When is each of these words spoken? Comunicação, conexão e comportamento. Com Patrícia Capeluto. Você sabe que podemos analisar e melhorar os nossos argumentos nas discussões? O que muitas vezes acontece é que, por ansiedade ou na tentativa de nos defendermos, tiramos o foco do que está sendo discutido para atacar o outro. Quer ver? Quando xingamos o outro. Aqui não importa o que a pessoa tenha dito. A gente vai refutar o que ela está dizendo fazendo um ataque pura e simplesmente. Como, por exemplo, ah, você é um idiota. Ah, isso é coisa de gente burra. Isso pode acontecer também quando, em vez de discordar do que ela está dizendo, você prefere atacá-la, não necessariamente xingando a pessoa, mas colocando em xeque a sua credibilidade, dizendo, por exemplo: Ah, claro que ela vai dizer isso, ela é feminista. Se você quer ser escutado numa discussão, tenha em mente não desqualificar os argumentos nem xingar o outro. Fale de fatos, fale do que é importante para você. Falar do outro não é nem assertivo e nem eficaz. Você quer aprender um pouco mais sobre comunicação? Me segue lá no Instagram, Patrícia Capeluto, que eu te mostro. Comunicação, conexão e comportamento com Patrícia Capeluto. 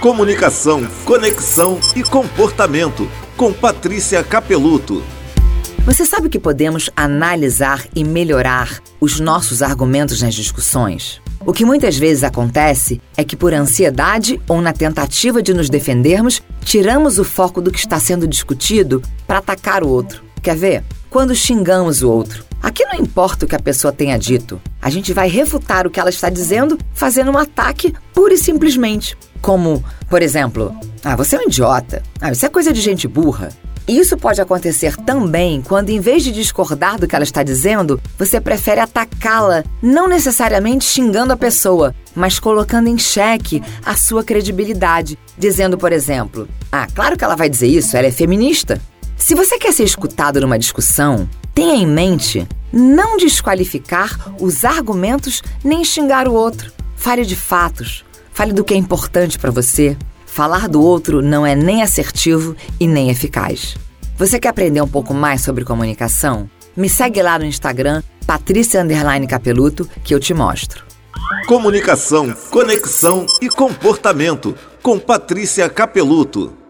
Comunicação, 0.00 0.86
conexão 1.06 1.80
e 1.96 2.02
comportamento. 2.02 3.08
Com 3.34 3.52
Patrícia 3.52 4.22
Capeluto. 4.22 5.02
Você 5.86 6.04
sabe 6.04 6.28
que 6.28 6.38
podemos 6.38 6.90
analisar 6.94 7.86
e 7.94 8.04
melhorar 8.04 8.82
os 9.00 9.18
nossos 9.18 9.62
argumentos 9.62 10.20
nas 10.20 10.34
discussões? 10.34 11.20
O 11.46 11.52
que 11.52 11.64
muitas 11.64 11.96
vezes 11.96 12.24
acontece 12.24 13.00
é 13.16 13.24
que, 13.24 13.36
por 13.36 13.54
ansiedade 13.54 14.38
ou 14.46 14.60
na 14.60 14.72
tentativa 14.72 15.42
de 15.42 15.54
nos 15.54 15.70
defendermos, 15.70 16.42
tiramos 16.62 17.18
o 17.18 17.24
foco 17.24 17.62
do 17.62 17.70
que 17.70 17.78
está 17.78 17.98
sendo 17.98 18.28
discutido 18.28 19.02
para 19.26 19.38
atacar 19.38 19.82
o 19.82 19.88
outro. 19.88 20.22
Quer 20.42 20.56
ver? 20.56 20.84
Quando 21.16 21.34
xingamos 21.34 22.02
o 22.02 22.10
outro. 22.10 22.44
Aqui 22.62 22.84
não 22.84 22.96
importa 22.96 23.46
o 23.46 23.48
que 23.48 23.56
a 23.56 23.58
pessoa 23.58 23.90
tenha 23.90 24.18
dito. 24.18 24.60
A 24.82 24.90
gente 24.90 25.14
vai 25.14 25.30
refutar 25.30 25.86
o 25.86 25.90
que 25.90 25.98
ela 25.98 26.10
está 26.10 26.28
dizendo 26.28 26.76
fazendo 26.92 27.30
um 27.30 27.38
ataque 27.38 27.94
pura 28.12 28.34
e 28.34 28.36
simplesmente. 28.36 29.16
Como, 29.40 29.82
por 30.10 30.20
exemplo, 30.20 30.76
ah, 31.02 31.16
você 31.16 31.36
é 31.36 31.38
um 31.38 31.44
idiota. 31.44 32.02
Ah, 32.20 32.32
isso 32.32 32.44
é 32.44 32.50
coisa 32.50 32.70
de 32.70 32.82
gente 32.82 33.08
burra. 33.08 33.48
Isso 33.88 34.14
pode 34.18 34.42
acontecer 34.42 34.94
também 34.94 35.62
quando, 35.62 35.88
em 35.88 36.00
vez 36.00 36.22
de 36.22 36.30
discordar 36.30 36.98
do 36.98 37.08
que 37.08 37.16
ela 37.16 37.24
está 37.24 37.42
dizendo, 37.42 37.98
você 38.18 38.38
prefere 38.38 38.82
atacá-la, 38.82 39.64
não 39.80 40.06
necessariamente 40.06 40.84
xingando 40.84 41.32
a 41.32 41.36
pessoa, 41.36 41.94
mas 42.14 42.38
colocando 42.38 42.88
em 42.88 42.98
xeque 42.98 43.62
a 43.86 43.96
sua 43.96 44.22
credibilidade, 44.22 45.18
dizendo, 45.38 45.78
por 45.78 45.94
exemplo: 45.94 46.46
Ah, 46.70 46.86
claro 46.94 47.16
que 47.16 47.24
ela 47.24 47.36
vai 47.36 47.48
dizer 47.48 47.68
isso, 47.68 47.96
ela 47.96 48.06
é 48.06 48.12
feminista. 48.12 48.78
Se 49.16 49.34
você 49.34 49.58
quer 49.58 49.72
ser 49.72 49.84
escutado 49.84 50.40
numa 50.40 50.58
discussão, 50.58 51.28
tenha 51.54 51.74
em 51.74 51.86
mente 51.86 52.46
não 52.72 53.16
desqualificar 53.16 54.34
os 54.40 54.64
argumentos 54.64 55.42
nem 55.64 55.84
xingar 55.84 56.28
o 56.28 56.34
outro. 56.34 56.70
Fale 56.94 57.24
de 57.24 57.34
fatos, 57.34 58.04
fale 58.32 58.52
do 58.52 58.62
que 58.62 58.74
é 58.74 58.76
importante 58.76 59.38
para 59.38 59.50
você. 59.50 59.96
Falar 60.26 60.68
do 60.68 60.82
outro 60.82 61.22
não 61.22 61.46
é 61.46 61.54
nem 61.54 61.82
assertivo 61.82 62.54
e 62.78 62.86
nem 62.86 63.10
eficaz. 63.10 63.76
Você 64.18 64.38
quer 64.38 64.48
aprender 64.48 64.82
um 64.82 64.88
pouco 64.88 65.14
mais 65.14 65.40
sobre 65.40 65.64
comunicação? 65.64 66.48
Me 66.76 66.88
segue 66.88 67.22
lá 67.22 67.38
no 67.38 67.46
Instagram, 67.46 68.02
Patrícia 68.26 68.84
Capeluto, 69.26 69.88
que 70.04 70.14
eu 70.14 70.20
te 70.20 70.34
mostro. 70.34 70.84
Comunicação, 71.46 72.34
conexão 72.50 73.24
e 73.40 73.48
comportamento 73.48 74.54
com 74.82 74.98
Patrícia 74.98 75.68
Capeluto. 75.70 76.65